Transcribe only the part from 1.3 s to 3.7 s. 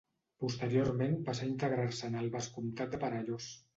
a integrar-se en el vescomtat de Perellós.